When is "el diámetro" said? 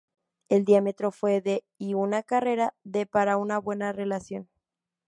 0.49-1.11